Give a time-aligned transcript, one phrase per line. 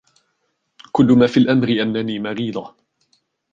[0.91, 2.75] كل ما في الأمر أنني مريضة